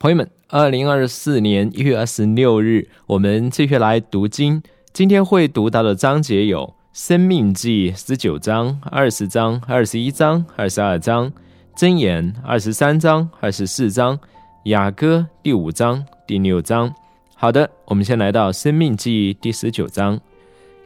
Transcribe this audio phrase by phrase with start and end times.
[0.00, 4.62] 朋友们，二零二四年一月二十六日，我们继续来读经。
[4.92, 11.26] 今天会读到的章节有《生命记》十九章、二十章、二十一章、二十二章；
[11.76, 14.14] 《箴言》二十三章、二十四章；
[14.66, 16.94] 《雅歌》第五章、第六章。
[17.34, 20.20] 好的，我们先来到《生命记》第十九章。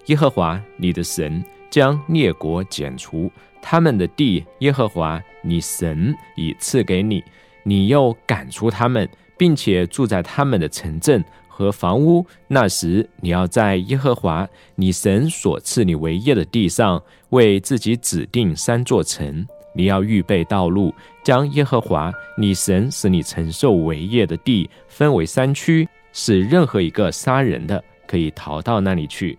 [0.06, 7.22] 耶和华你的神将列国剪除，他们的地，耶和华你神已赐给你。
[7.62, 12.24] 你又赶出他们，并且住在他们的城镇和房屋。
[12.48, 19.46] 那时，你要在耶和华你神所赐你为业的地上，为自己指定三座城。
[19.74, 29.38] 你要预备道路，将耶和华你神使你承受为业的地分为三区，使任何一个杀人的可以逃到那里去。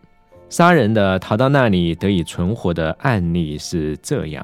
[0.50, 4.44] 杀人的逃到那里得以存活的案例是这样。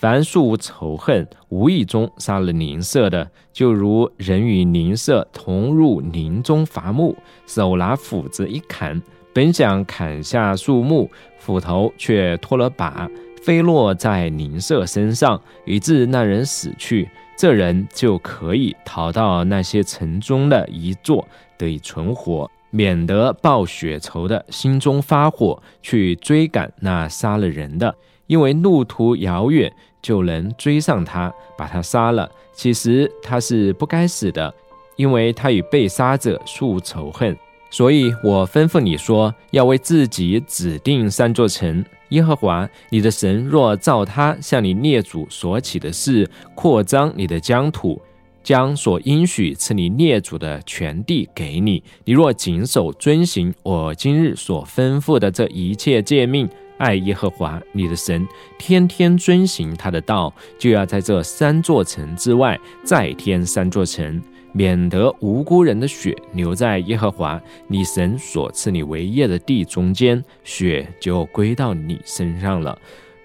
[0.00, 7.14] 凡素无仇恨，无意中杀了邻舍的，就如人与邻舍同入林中伐木，
[7.46, 8.98] 手拿斧子一砍，
[9.34, 13.10] 本想砍下树木，斧头却脱了把，
[13.42, 17.06] 飞落在邻舍身上，以致那人死去。
[17.36, 27.94] 这人就可以逃到那些城中的一座，得以存活，免得报血仇的心中发火，去追赶那杀了人的，
[28.26, 29.70] 因为路途遥远。
[30.02, 32.30] 就能追上他，把他杀了。
[32.52, 34.52] 其实他是不该死的，
[34.96, 37.36] 因为他与被杀者素仇恨。
[37.70, 41.84] 所以我吩咐你说，要为自己指定三座城。
[42.08, 48.02] 耶和华你的神若照他向你列祖所起的事，扩张你的疆土，
[48.42, 56.48] 将所应许赐你列祖的全地给你，你若谨守遵行我今日所吩咐的这一切诫命。
[56.80, 58.26] 爱耶和华你的神，
[58.58, 64.20] 天天遵行他的道，就要在这三座城之外再添三座城，
[64.52, 72.76] 免得无辜人的血留在耶和华你神所赐你为业的地中间，血就归到你身上了。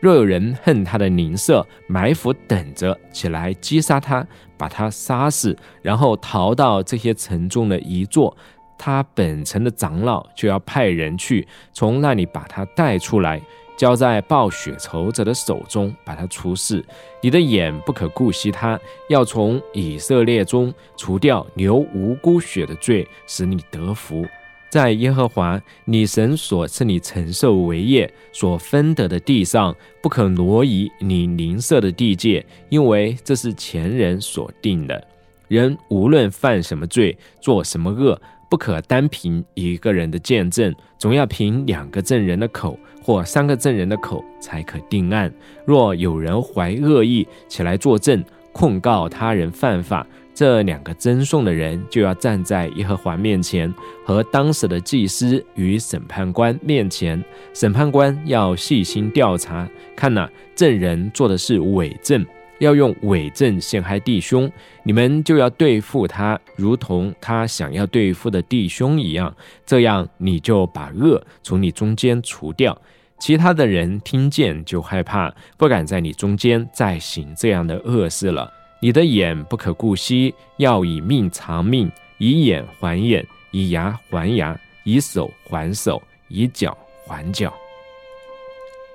[0.01, 4.27] 若有人恨他的邻舍，埋伏等着起来击杀他，
[4.57, 8.35] 把他杀死，然后逃到这些城中的一座。
[8.77, 13.41] 他本城的长老就要派人去，从那里把他带出来，
[13.77, 16.83] 交在报雪仇者的手中，把他处死。
[17.21, 24.25] 你的眼不可顾惜他，要从以色列中除掉流无辜血的罪，使你得福。
[24.67, 35.01] 在耶和华你神所赐你承受为业所分得的地上，不可挪移你邻舍的地界，因为这是前人所定的。
[35.47, 38.19] 人无论犯什么罪，做什么恶。
[38.49, 45.31] 不可单凭一个人的见证，总要凭两个证人的口或三个证人的口才可定案。
[45.65, 53.73] 若有人怀恶意起来作证，控告他人犯法，这两个争讼的人就要站在耶和华面前，
[54.05, 57.21] 和当时的祭司与审判官面前。
[57.53, 62.25] 审判官要细心调查，看哪，证人做的是伪证。
[62.59, 64.49] 要用伪证陷害弟兄，
[64.83, 69.35] 你们就要对付他，如同他想要对付的弟兄一样。
[69.65, 72.79] 这样，你就把恶从你中间除掉。
[73.17, 78.51] 其他的人听见就害怕，不敢在你中间再行这样的恶事了。
[78.81, 86.77] 你的眼不可顾惜，要以命偿命，以眼还眼，以牙还牙，以手还手，以脚
[87.07, 87.53] 还脚。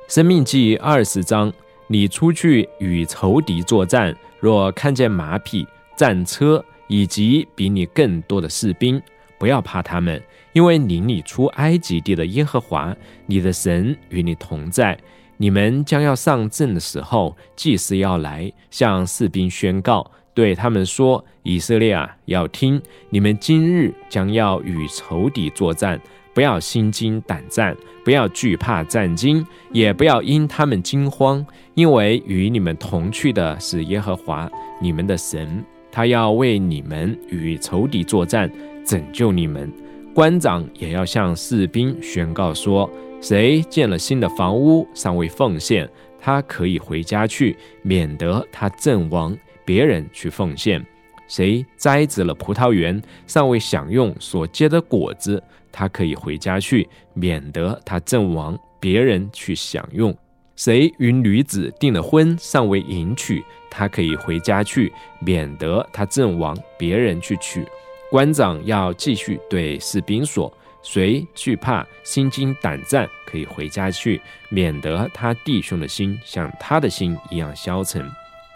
[0.09, 1.53] 生命记二十章。
[1.93, 9.03] 你出去与仇敌作战，若看见马匹、战车以及比你更多的士兵，
[9.41, 12.97] 不要怕他们，因为领你出埃及地的耶和华
[13.27, 14.97] 你的神与你同在。
[15.37, 22.81] 你们将要上阵的时候，祭司要来向士兵宣告，对他们说：“以色列啊，要听！
[23.09, 26.01] 你们今日将要与仇敌作战。”
[26.33, 38.51] 不要心惊胆战，不要惧怕战惊，也不要因他们惊慌，因为与你们同去的是耶和华你们的神，他要为你们与仇敌作战，
[38.85, 39.73] 拯救你们。
[40.15, 42.91] 官长也要向士兵宣告说：
[43.21, 45.89] 谁建了新的房屋尚未奉献，
[46.19, 50.85] 他可以回家去，免得他阵亡，别人去奉献。
[51.31, 55.41] 谁摘植了葡萄园尚未享用所结的果子。
[55.73, 60.13] 他可以回家去，免得他阵亡，别人去享用。
[60.57, 67.65] 谁与女子订了婚，尚未迎娶，他可以回家去，免得他阵亡，别人去娶。
[68.11, 78.05] 官长要继续对士兵说：谁惧怕、心惊胆战，可以回家去，免得他弟兄的心像他的心一样消沉。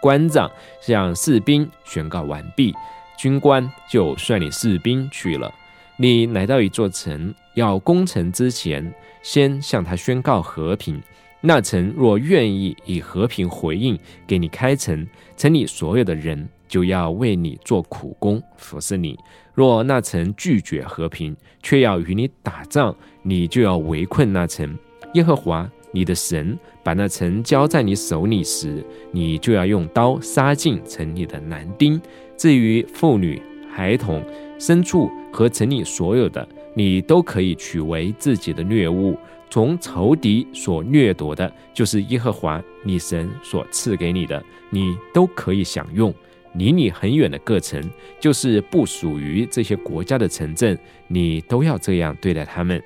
[0.05, 0.47] 官长
[0.79, 2.71] 向士兵宣告完毕。
[3.17, 5.51] 军官就率领士兵去了。
[5.97, 8.93] 你来到一座城，要攻城之前，
[9.23, 11.01] 先向他宣告和平。
[11.41, 13.97] 那城若愿意以和平回应，
[14.27, 19.17] 给你开城，城里所有的人就要为你做苦工，服侍你。
[19.55, 24.77] 若那城拒绝和平，却要与你打仗，你就要围困那城。
[25.15, 28.83] 耶和华你的神把那城交在你手里时，
[29.13, 31.99] 你就要用刀杀尽城里的男丁。
[32.35, 33.41] 至于妇女、
[33.73, 34.21] 孩童、
[34.59, 39.17] 牲畜和城里所有的，你都可以取为自己的掠物。
[39.49, 46.13] 从仇敌所掠夺的，就是耶和华你神所赐给你的，你都可以享用。
[46.55, 47.81] 离你很远的各城，
[48.19, 50.77] 就是不属于这些国家的城镇，
[51.07, 52.81] 你都要这样对待他们。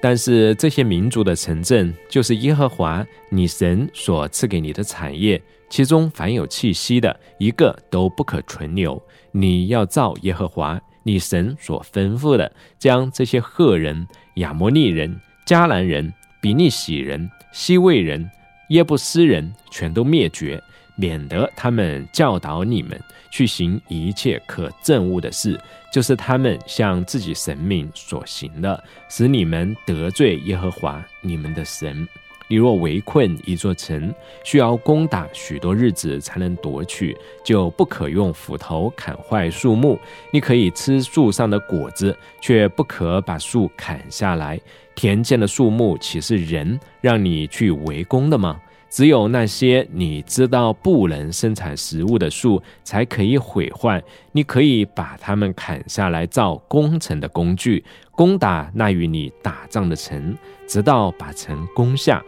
[0.00, 9.00] 但是这些民族的城镇，就是耶和华你神所赐给你的产业，其中凡有气息的，一个都不可存留。
[9.32, 15.20] 你要照耶和华你神所吩咐的，将这些赫人、亚摩利人。
[15.46, 16.12] 迦南人、
[16.42, 18.30] 比利洗人、西魏人、
[18.68, 20.62] 耶布斯人全都灭绝，
[20.98, 23.00] 免得他们教导你们
[23.30, 25.58] 去行一切可憎恶的事，
[25.92, 32.06] 就是他们向自己神明所行的，使你们得罪耶和华你们的神。
[32.50, 34.12] 你若围困一座城，
[34.42, 37.14] 需要攻打许多日子才能夺取，
[37.44, 40.00] 就不可用斧头砍坏树木。
[40.32, 44.58] 你可以吃树上的果子，却不可把树砍下来。
[44.94, 48.58] 田间的树木岂是人让你去围攻的吗？
[48.90, 54.02] 只有那些你知道不能生产食物的树才可以毁坏。
[54.32, 60.36] 你可以把它们砍下来造攻城的工具，攻打那与你打仗的城，
[60.66, 62.22] 直到把城攻下。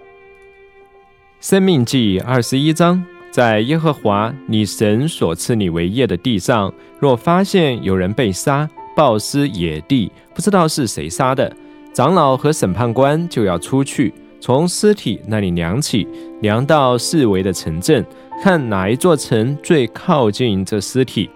[1.40, 11.50] 生命记二十一章，在耶和华你神所赐你为业的地上，若发现有人被杀，暴尸野地，不知道是谁杀的，
[11.94, 16.08] 长老和审判官就要出去，从尸体那里量起，
[16.40, 18.04] 量到四围的城镇，
[18.42, 21.28] 看哪一座城最靠近这尸体。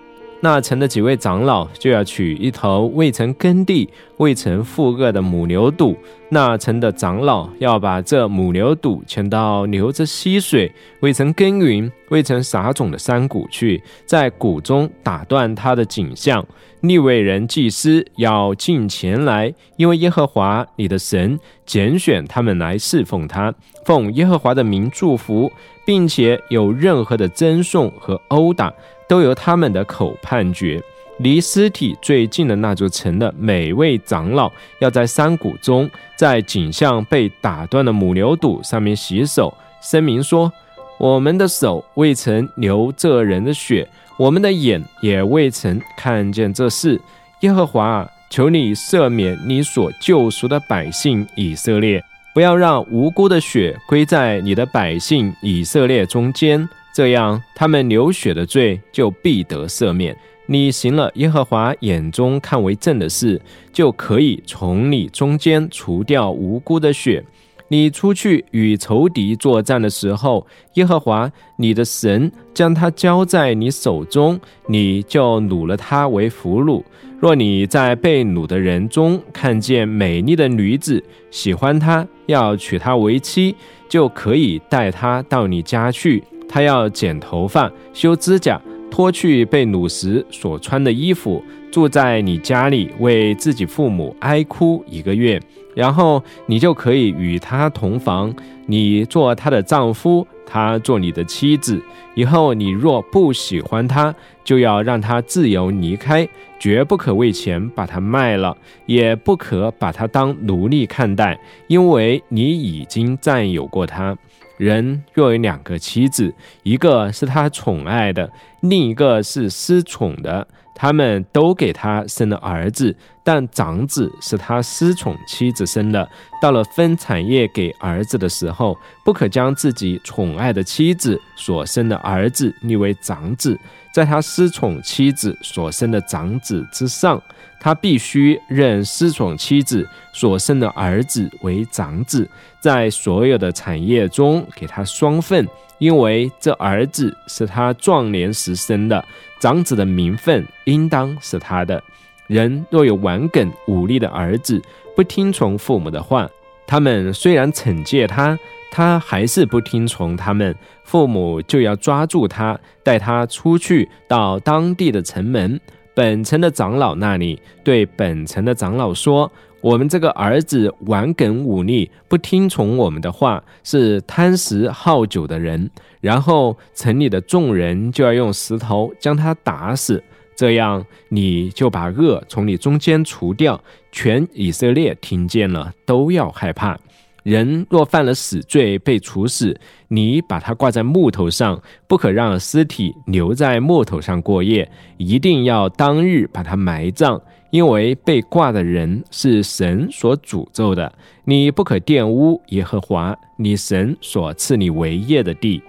[0.44, 3.88] 那城的几位长老就要取一头未曾耕地、
[4.18, 5.96] 未曾负恶的母牛犊。
[6.28, 10.70] 那城的长老要把这母牛犊牵到流着溪水、
[11.00, 16.46] 未曾耕耘、未曾撒种的山谷去，在谷中打断它的景象。
[16.82, 23.54] 利未人祭司要进前来，因为耶和华你的神拣选他们来侍奉他，
[23.86, 25.50] 奉耶和华的名祝福，
[25.86, 28.70] 并且有任何的赠送和殴打。
[29.08, 30.82] 都由他们的口判决。
[31.18, 40.52] 离尸体最近的那座城的每位长老，要在山谷中，在景象被打断的母牛肚上面洗手，声明说
[40.98, 47.00] ：“我们的手未曾流这人的血，我们的眼也未曾看见这事。
[47.42, 52.02] 耶和华，求你赦免你所救赎的百姓以色列，
[52.34, 60.16] 不要让无辜的血归在你的百姓以色列中间。”这样，他们流血的罪就必得赦免。
[60.46, 63.40] 你行了耶和华眼中看为正的事，
[63.72, 67.24] 就可以从你中间除掉无辜的血。
[67.66, 74.38] 你出去与仇敌作战的时候，耶和华你的神将他交在你手中，
[74.68, 76.84] 你就掳了他为俘虏。
[77.18, 83.56] 若你在被掳的人中看见美丽的女子，喜欢她，要娶她为妻，
[83.88, 86.22] 就可以带她到你家去。
[86.48, 88.60] 他要剪头发、修指甲、
[88.90, 95.40] 脱去被掳时所穿的衣服，住在你家里，为自己父母哀哭一个月，
[95.74, 98.32] 然后你就可以与他同房，
[98.66, 101.82] 你做他的丈夫，他做你的妻子。
[102.14, 106.28] 以后你若不喜欢他，就要让他自由离开，
[106.60, 111.36] 绝不可为钱把他卖了，也不可把他当奴隶看待，
[111.66, 114.16] 因为你已经占有过他。
[114.56, 116.32] 人若有两个妻子，
[116.62, 118.30] 一个是他宠爱的，
[118.60, 126.08] 另一个是失宠的，他们都给他生了儿子，但长子是他失宠妻子生的。
[126.40, 133.58] 到了分产业给儿子的时候，不可将自己宠爱的妻子所生的儿子立为长子，
[133.94, 137.20] 在他失宠妻子所生的长子之上。
[137.58, 142.28] 他必须认失宠妻子所生的儿子为长子，
[142.60, 149.02] 在所有的产业中给他双份，因为这儿子是他壮年时生的，
[149.40, 151.82] 长子的名分应当是他的。
[152.26, 154.60] 人若有顽梗武力的儿子，
[154.96, 156.28] 不听从父母的话，
[156.66, 158.38] 他们虽然惩戒他，
[158.70, 160.54] 他还是不听从他们，
[160.84, 165.60] 父母就要抓住他，带他出去到当地的城门。
[165.94, 169.30] 本城的长老那里，对本城的长老说
[169.62, 175.70] ：“我们这个儿子顽梗忤逆，不听从我们的话，是贪食好酒的人。
[176.00, 180.02] 然后城里的众人就要用石头将他打死，
[180.36, 183.60] 这样你就把恶从你中间除掉。
[183.92, 186.78] 全以色列听见了，都要害怕。”
[187.24, 197.18] 人若犯了死罪被处死，你把他挂在木头上，不可让尸体留在木头上过夜，一定要当日把他埋葬，
[197.50, 200.92] 因为被挂的人是神所诅咒的。
[201.24, 205.62] 你不可玷污耶和华你神所赐你为业的地。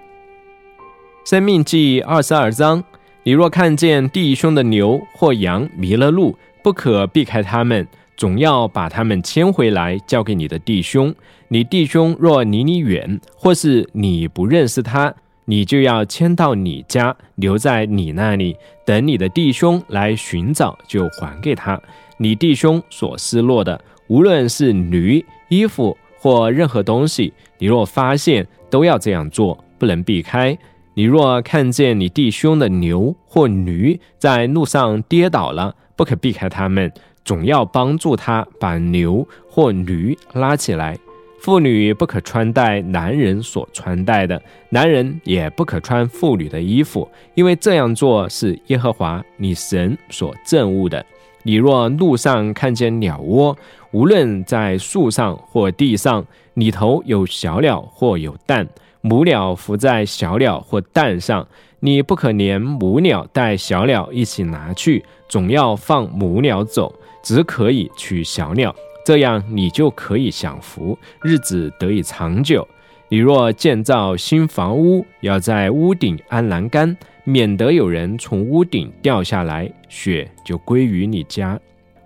[1.26, 2.84] 生命记二十二章，
[3.28, 7.88] 你若看见弟兄的牛或羊迷了路，不可避开他们。
[8.16, 11.14] 总要把他们牵回来，交给你的弟兄。
[11.48, 15.12] 你弟兄若离你远，或是你不认识他，
[15.46, 18.56] 你就要牵到你家，留在你那里，
[18.86, 21.82] 等你的弟兄来寻找，就还给他。
[22.18, 30.56] 你弟兄所失落的，无论是驴、衣服或任何东西，你若发现，都要这样做，不能避开。
[30.98, 36.92] 你若看见你弟兄的牛或驴在路上跌倒了，不可避开他们。
[37.26, 40.98] 总要帮助他把牛或驴拉起来。
[41.42, 51.06] 妇女不可穿戴男人所穿戴的，男人也不可穿妇女的衣服，因为这样做是耶和华你神所憎恶的。
[51.44, 53.58] 你若路上看见鸟窝，
[53.92, 58.68] 无论在树上或地上，里头有小鸟或有蛋，
[59.08, 61.48] 母鸟伏在小鸟或蛋上，
[61.80, 66.92] 你不可连母鸟带小鸟一起拿去，总要放母鸟走。
[67.22, 72.68] 只可以取小鸟，这样你就可以享福，日子得以长久。
[73.08, 81.60] 你若建造新房屋，要在屋顶安栏杆，免得有人从屋顶掉下来，雪就归于你家。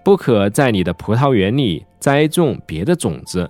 [0.04, 3.50] 不可在你的葡萄园里栽种别的种子，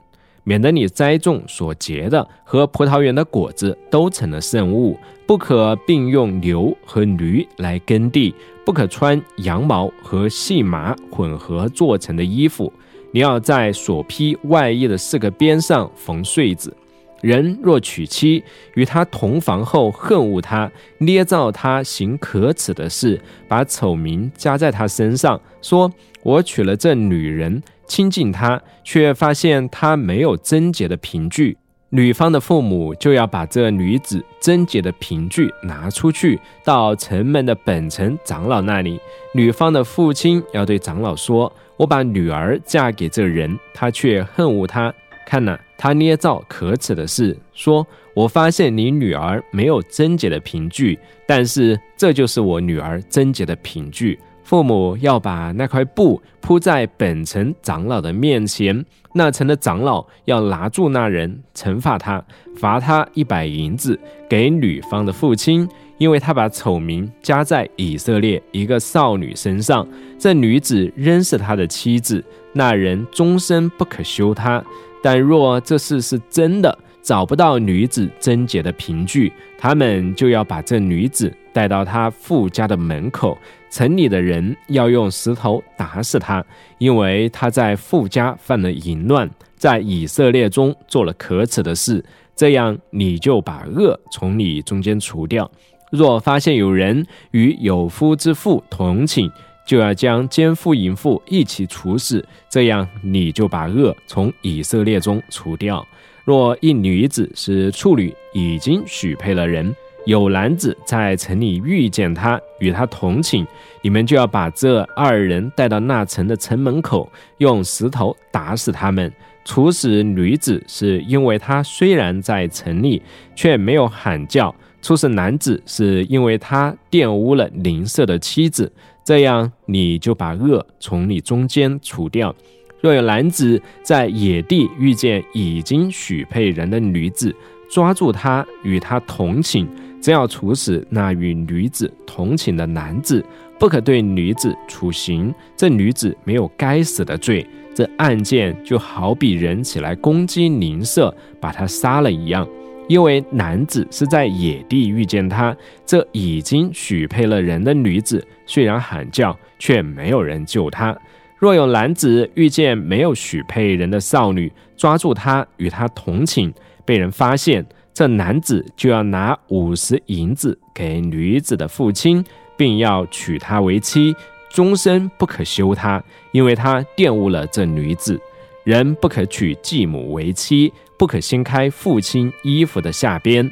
[0.49, 4.97] 免得你栽种所结的和葡萄园的果子都成了圣物。
[5.27, 8.33] 不可并用牛和驴来耕地。
[8.65, 12.73] 不可穿羊毛和细麻混合做成的衣服。
[13.11, 16.75] 你要在所披外衣的四个边上缝穗子。
[17.21, 25.91] 人若娶妻，与他同房后恨恶他，捏造他行可耻的事，把丑名加在他身上，说
[26.23, 31.57] ：“我娶了这女人，亲近他，却发现他没有贞洁的凭据。”
[31.91, 38.99] 女方的父母就要把这女子贞洁的凭据拿出去，到城门的本城长老那里。
[39.33, 44.93] 女方的父亲要对长老说：“我把女儿嫁给这人，他却恨恶她。
[45.25, 54.19] 看呐，他捏造可耻的事，说我发现你女儿没有贞洁的凭据，但是这就是我女儿贞洁的凭据。”
[54.49, 62.25] 父母要把那块布铺在本城长老的面前，那城的长老要拿住那人，惩罚他，
[62.57, 69.87] 罚他一百银子给女方的父亲，因为他把丑名加在以色列一个少女身上。
[70.17, 74.63] 这女子仍是他的妻子，那人终身不可休她。
[75.03, 83.37] 但若这事是真的，找不到女子贞洁的凭据，他们就要把这女子带到他父家的门口。
[83.69, 86.43] 城里的人要用石头打死他，
[86.77, 92.03] 因为他在富家犯了淫乱，在以色列中做了可耻的事。
[92.35, 95.49] 这样，你就把恶从你中间除掉。
[95.91, 99.29] 若发现有人与有夫之妇同寝，
[99.65, 102.25] 就要将奸夫淫妇一起处死。
[102.49, 105.85] 这样，你就把恶从以色列中除掉。
[106.23, 109.75] 若一女子是处女，已经许配了人。
[110.05, 113.45] 有男子在城里遇见他，与他同寝，
[113.81, 119.11] 你们就要把这二人带到那城的城门口，用石头打死他们。
[119.45, 123.01] 处死女子是因为她虽然在城里，
[123.35, 128.71] 却没有喊叫；处死男子是因为他玷污了邻舍的妻子。
[129.03, 132.35] 这样，你就把恶从你中间除掉。
[132.81, 137.35] 若有男子在野地遇见已经许配人的女子，
[137.71, 139.67] 抓住他，与他同寝。
[140.01, 143.23] 只要处死那与女子同寝的男子，
[143.59, 145.33] 不可对女子处刑。
[145.57, 152.47] 这女子没有该死的罪，这案件就好比人起来攻击邻舍，把他杀了一样。
[152.87, 160.97] 因为男子是在野地遇见他，这已经许配了人的女子，虽然喊叫，却没有人救他。
[161.37, 166.51] 若有男子遇见没有许配人的少女，抓住她与她同寝，
[166.83, 167.65] 被人发现。
[167.99, 172.23] 这男子就要拿五十银子给女子的父亲，
[172.55, 174.15] 并要娶她为妻。
[174.49, 176.01] 终身不可休她，
[176.31, 178.17] 因为他玷污了这女子。
[178.63, 183.51] 人不可娶继母为妻，不可掀开父亲衣服的下边。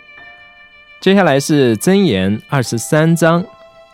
[1.02, 3.44] 接下来是箴言二十三章：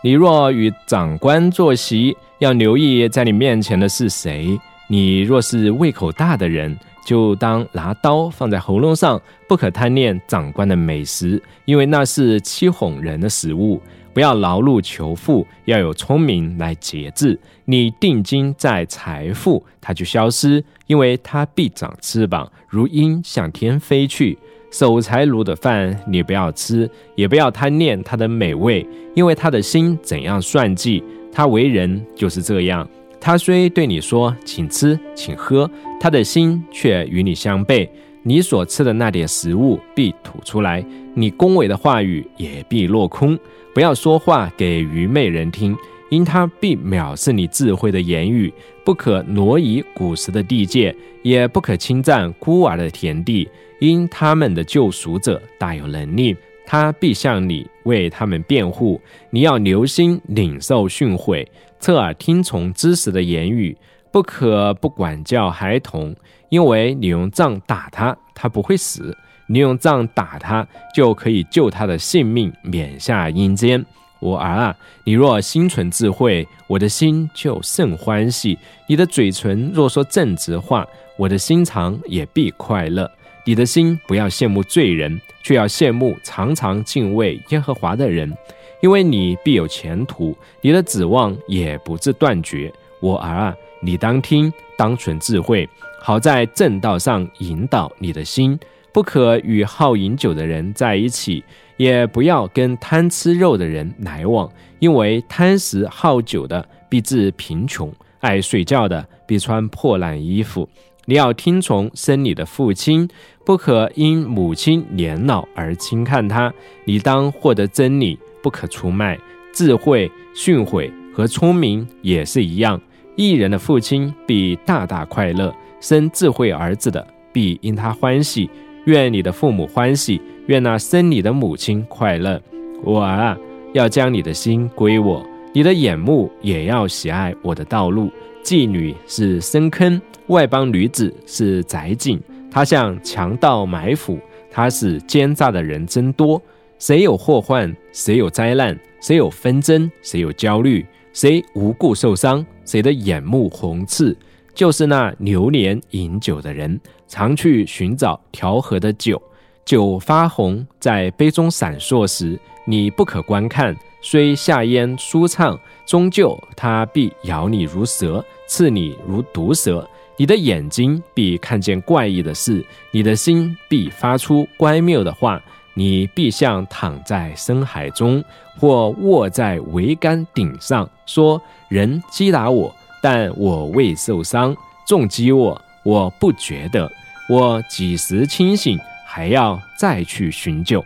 [0.03, 4.55] 你若与长官坐席，要留意在你面前的是谁。
[4.87, 13.81] 你若是胃口大的人，就当拿刀放在喉咙上，不可贪恋长官的美食，因为那是欺哄人的食物。
[14.13, 17.39] 不要劳碌求富，要有聪明来节制。
[17.65, 24.37] 你定睛在财富，它就消失，因为它必长翅膀，如鹰向天飞去。
[24.69, 32.87] 守财奴的饭你不要吃，也不要贪恋他的美味，因为他的心怎样算计，他为人就是这样。
[33.19, 35.69] 他虽对你说请吃请喝，
[36.03, 37.87] 他的心却与你相悖。
[38.23, 43.39] 你所吃的那点食物必吐出来，你恭维的话语也必落空。
[43.73, 45.73] 不要说话给愚昧人听，
[46.09, 48.53] 因他必藐视你智慧的言语。
[48.83, 53.47] 不可挪移古时的地界，也不可侵占孤儿的田地，
[53.79, 58.99] 因他们的救赎者大有能力，他必向你为他们辩护。
[59.29, 61.47] 你要留心领受训诲。
[61.79, 63.75] 侧耳听从知识的言语，
[64.13, 66.15] 不可不管教孩童，
[66.49, 69.11] 因为你用杖打他，他不会死；
[69.47, 73.83] 你用杖打他，就可以救他的性命，免下阴间。
[74.19, 78.55] 我儿啊，你若心存智慧，我的心就甚欢喜；
[78.87, 80.85] 你的嘴唇若说正直话，
[81.17, 83.09] 我的心肠也必快乐。
[83.45, 88.31] 你的心不要羡慕罪人，却要羡慕常常敬畏耶和华的人。
[88.79, 92.71] 因为你必有前途，你的指望也不至断绝。
[92.99, 95.67] 我儿啊，你当听，当存智慧，
[95.99, 98.57] 好在正道上引导你的心。
[98.93, 101.43] 不可与好饮酒的人在一起，
[101.77, 104.49] 也不要跟贪吃肉的人来往，
[104.79, 110.69] 因为贪食好酒的必致贫穷，爱睡觉的必穿破烂衣服。
[111.05, 113.09] 你要听从生你的父亲，
[113.45, 116.53] 不可因母亲年老而轻看他。
[116.85, 118.17] 你当获得真理。
[118.43, 119.17] 不可出卖
[119.53, 122.77] 智慧、训诲和聪明也是一样。
[123.15, 128.49] 艺人的父亲必大大快乐，生智慧儿子的必因他欢喜。
[128.85, 132.41] 愿你的父母欢喜，愿那生你的母亲快乐。
[132.83, 133.37] 我啊，
[133.71, 138.11] 要将你的心归我，你的眼目也要喜爱我的道路。
[138.43, 142.19] 妓女是深坑，外邦女子是窄井，
[142.51, 144.19] 她像强盗埋伏，
[144.51, 146.41] 她使奸诈的人增多。
[146.77, 154.17] 谁有祸患，谁有灾难，谁有纷争，谁有焦虑，谁无故受伤，谁的眼目红赤，
[154.55, 159.21] 就是那流连饮酒的人，常去寻找调和的酒。
[159.63, 163.77] 酒发红，在杯中闪烁时，你不可观看。
[164.01, 169.87] 虽下咽舒畅，终究它必咬你如蛇，刺你如毒蛇。
[170.17, 175.41] 你的眼睛必看见怪异的事，你的心必发出乖谬的话。
[175.75, 178.23] 你必像躺在深海中，
[178.59, 184.53] 或卧在桅杆顶上，说：“人击打我，但我未受伤；
[184.87, 186.91] 重击我，我不觉得。
[187.29, 190.83] 我几时清醒，还要再去寻救。”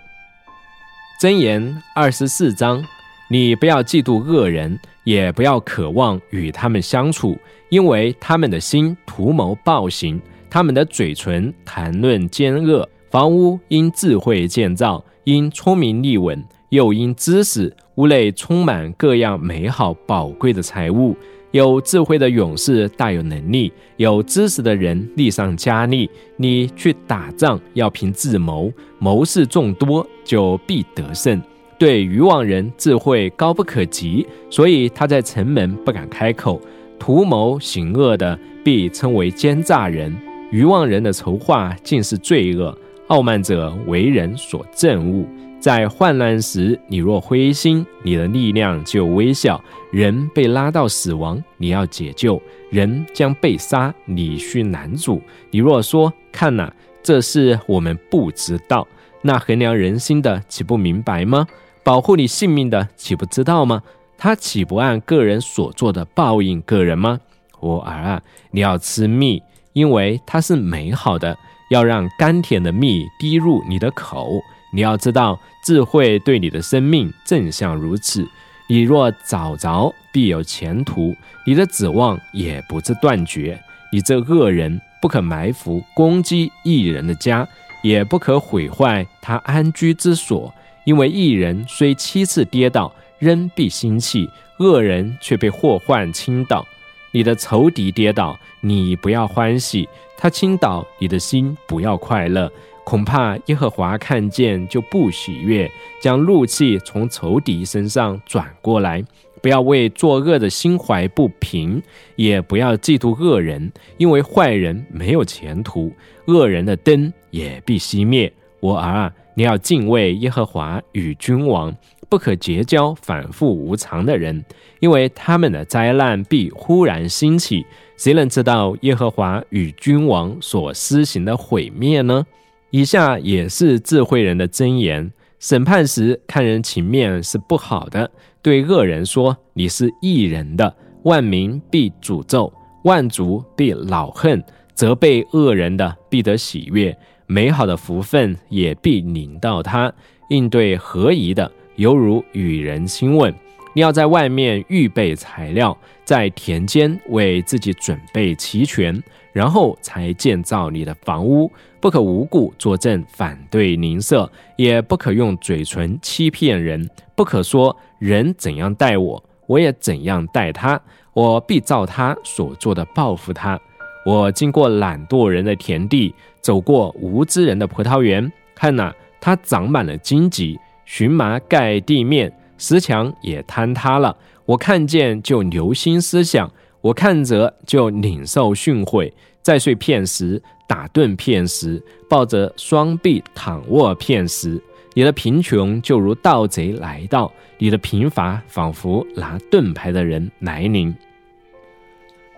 [1.19, 2.84] 箴言二十四章：
[3.30, 7.38] 你不要嫉妒恶人，也不要渴望与他们相处，
[7.69, 12.88] 因为他们的心图谋暴行，他们的嘴唇谈论奸恶。
[13.10, 17.74] 房屋因智慧建造，因聪明立稳，又因知识。
[17.96, 21.15] 屋内充满各样美好宝贵的财物。
[21.52, 26.10] 有智慧的勇士大有能力，有知识的人力上加力。
[26.36, 31.41] 你去打仗要凭智谋，谋士众多就必得胜。
[31.80, 36.60] 对愚妄人智慧高不可及，所以他在城门不敢开口。
[37.00, 40.13] 图谋行恶的必称为奸诈人，
[40.52, 42.78] 愚妄人的筹划尽是罪恶。
[43.08, 45.26] 傲慢者为人所憎恶，
[45.60, 49.63] 在患难时，你若灰心，你的力量就微小。
[49.91, 52.38] 人被拉到死亡，你要解救；
[52.70, 55.22] 人将被杀，你需难主。
[55.50, 58.86] 你若说：“看哪，这是我们不知道。”
[59.24, 61.48] 那衡量人心的岂不明白吗？
[61.84, 63.82] 保护你性命的岂不知道吗？
[64.17, 67.20] 他岂不按个人所做的报应个人吗？
[67.62, 69.41] 我儿啊，你要吃蜜，
[69.72, 71.38] 因为它是美好的。
[71.70, 78.28] 要让甘甜的蜜滴入你的口，你要知道智慧对你的生命正像如此。
[78.70, 83.58] 你若找着，必有前途；你的指望也不致断绝。
[83.94, 87.48] 你这恶人不可埋伏攻击异人的家，
[87.82, 90.54] 也不可毁坏他安居之所，
[90.86, 96.66] 因为异人虽七次跌倒，仍必兴起；恶人却被祸患倾倒。
[97.12, 102.52] 你的仇敌跌倒，你不要欢喜；他倾倒，你的心不要快乐。
[102.84, 105.70] 恐怕耶和华看见就不喜悦，
[106.02, 109.04] 将怒气从仇敌身上转过来。
[109.42, 111.82] 不要为作恶的心怀不平，
[112.16, 115.92] 也不要嫉妒恶人，因为坏人没有前途，
[116.26, 118.32] 恶人的灯也必熄灭。
[118.62, 121.76] 我儿啊，你要敬畏耶和华与君王，
[122.10, 124.43] 不可结交反复无常的人，
[124.80, 127.65] 因为他们的灾难必忽然兴起。
[127.98, 132.26] 谁能知道耶和华与君王所施行的毁灭呢？
[132.70, 135.12] 以下也是智慧人的箴言。
[135.39, 138.10] 审判时看人情面是不好的，
[138.41, 142.52] 对恶人说你是异人的，万民必诅咒，
[142.84, 144.43] 万族必恼恨，
[144.74, 146.96] 责备恶人的必得喜悦，
[147.28, 149.93] 美好的福分也必临到他。
[150.30, 153.34] 应对合宜的，犹如与人亲吻。
[153.74, 161.52] 你要在外面预备材料，在田间为自己准备齐全，然后才建造你的房屋。
[161.80, 166.90] 不可无故作证反对邻舍，也不可用嘴唇欺骗人。
[167.16, 170.82] 不可说人怎样待我，我也怎样待他。
[171.13, 173.60] 我必照他所做的报复他。
[174.04, 182.34] 我经过懒惰人的田地，走过无知人的葡萄园，看哪，它长满了荆棘，荨麻盖地面。
[182.60, 194.60] 石墙也坍塌了，我看见就留心思想，我看着就领受训诲，再睡片时，打盹片时，抱着双臂躺卧片时，
[194.95, 200.91] 你的贫穷就如盗贼来到，你的贫乏仿佛拿盾牌的人来临。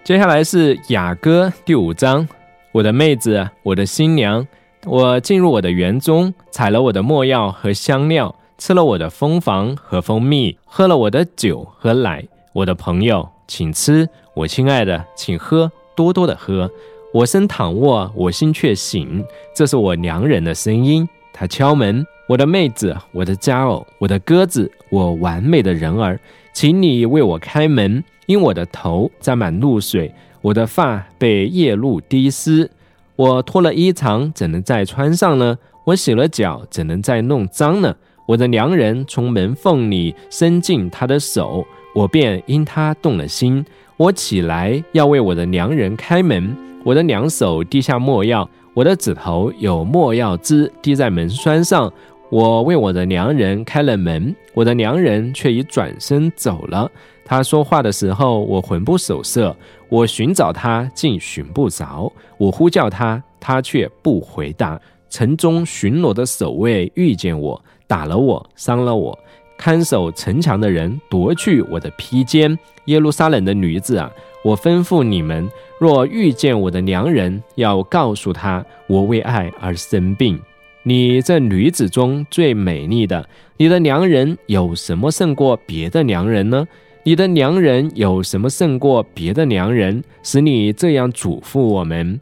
[0.03, 2.27] 接下来是雅歌第五章，
[2.73, 4.45] 我的妹子，我的新娘，
[4.83, 8.35] 我进入我的园中，采了我的墨药和香料。
[8.59, 12.27] 吃了我的蜂房和蜂蜜，喝了我的酒和奶。
[12.51, 16.69] 我的朋友，请吃；我亲爱的，请喝，多多的喝。
[17.13, 19.23] 我身躺卧，我心却醒。
[19.55, 22.05] 这是我良人的声音，他敲门。
[22.27, 26.19] 我的妹子，我的佳偶，我的鸽子，我完美的人儿，
[26.51, 32.69] 请你为我开门，因我的头沾满露水，我的发被夜露滴湿。
[33.15, 35.57] 我脱了衣裳，怎能再穿上呢？
[35.85, 37.95] 我洗了脚，怎能再弄脏呢？
[38.29, 41.65] 我的良人从门缝里伸进他的手，
[41.95, 43.65] 我便因他动了心。
[43.97, 51.91] 我起来要为我的良人开门，我的两手滴下墨药，我的指头有墨药汁滴在门栓上。
[52.29, 56.87] 我为我的良人开了门，我的良人却已转身走了。
[57.25, 59.51] 他说话的时候，我魂不守舍；
[59.89, 64.79] 我寻找他，竟寻不着；我呼叫他，他却不回答。
[65.09, 67.61] 城中巡逻的守卫遇见我。
[67.87, 69.17] 打了我，伤了我，
[69.57, 72.57] 看守城墙的人夺去我的披肩。
[72.85, 74.11] 耶路撒冷的女子啊，
[74.43, 80.39] 我吩咐你们：若遇见我的良人，要告诉他，我为爱而生病。
[80.83, 86.67] 你这女子中最美丽的，你的良人有什么胜过别的良人呢？
[87.03, 92.21] 你的良人有什么胜过别的良人，使你这样嘱咐我们？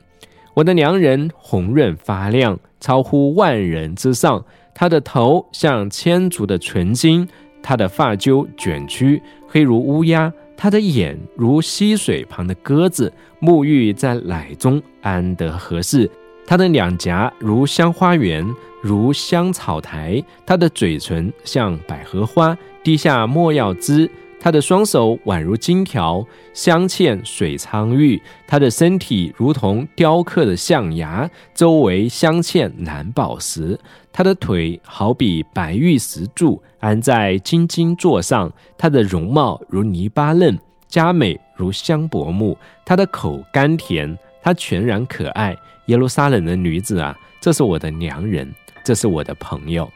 [0.57, 4.43] 我的良人红润发亮，超乎万人之上。
[4.73, 7.27] 他的头像千足的纯金，
[7.61, 16.09] 他的发揪卷曲，黑如乌鸦；他的眼如溪水旁的鸽子，沐浴在奶中，安得合适。
[16.47, 18.43] 他的两颊如香花园，
[18.81, 24.09] 如香草台；他的嘴唇像百合花，滴下墨药汁。
[24.47, 33.77] 他的双手宛如金条，镶嵌水苍玉；他的身体如同雕刻的象牙，周围镶嵌蓝宝石。
[34.13, 38.49] 他的腿好比白玉石柱，安在金金座上。
[38.77, 40.57] 他的容貌如泥巴嫩，
[40.87, 42.57] 佳美如香柏木。
[42.85, 45.53] 他的口甘甜，他全然可爱。
[45.87, 48.49] 耶路撒冷的女子啊，这是我的良人，
[48.81, 49.91] 这是我的朋友。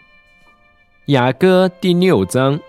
[1.06, 2.60] 雅歌第六章。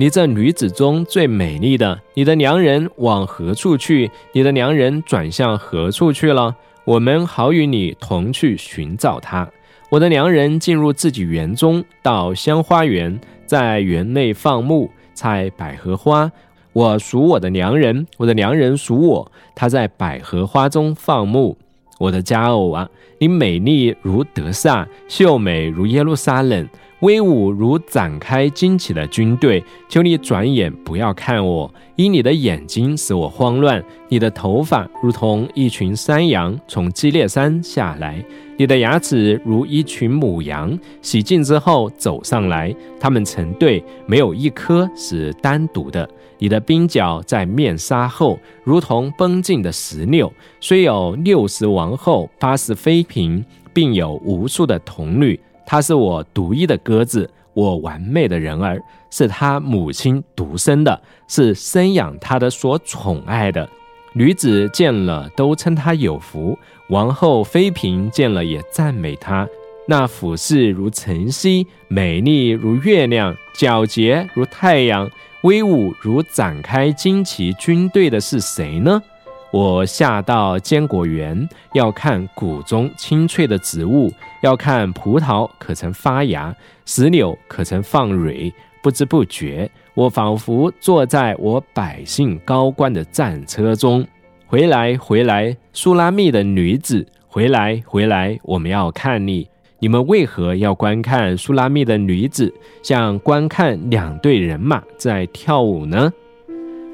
[0.00, 4.10] 你这女子中最美丽的，你的良人往何处去？
[4.32, 6.56] 你的良人转向何处去了？
[6.86, 9.46] 我们好与你同去寻找他。
[9.90, 16.32] 我的良人进入自己园中，到香花园，在园内放牧，采百合花。
[16.72, 19.30] 我属我的良人，我的良人属我。
[19.54, 21.58] 他在百合花中放牧。
[22.00, 26.66] 我的佳偶啊，你美丽如德萨，秀美如耶路撒冷。
[27.00, 33.82] 威武如展开旌旗的军队，求你转眼不要看我，因你的眼睛使我慌乱。
[34.08, 38.22] 你的头发如同一群山羊从基列山下来，
[38.58, 46.08] 你的牙齿如一群母羊洗净之后走上来，它们成对，没有一颗是单独的。
[46.40, 55.38] 你的鬓角在面纱后，如同绷紧的石榴，虽有六十王后，八十妃嫔，并有无数的童女。
[55.66, 63.68] 他是我独一的鸽子，我完美的人儿，是他母亲独生的，是生养他的所宠爱的。
[64.14, 69.46] 女子见了都称他有福，王后妃嫔见了也赞美他。
[69.86, 75.08] 那俯视如晨曦，美丽如月亮，皎洁如太阳，
[75.42, 79.02] 威武如展开旌旗军队的是谁呢？
[79.50, 88.52] 我下到坚果园，要看谷中青翠的植物，要看葡萄可曾发芽，石榴可曾放蕊。
[88.82, 94.06] 不知不觉，我仿佛坐在我百姓高官的战车中。
[94.46, 99.49] 回来，回来，苏拉密的女子，回来，回来，我们要看你。
[99.82, 106.12] 你们为何要观看苏拉密的女子，像观看两队人马在跳舞呢？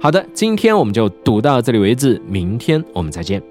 [0.00, 3.42] 好的，今天我们就读到这里为止，明天我们再见。